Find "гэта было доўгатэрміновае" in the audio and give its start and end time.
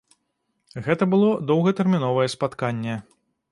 0.87-2.27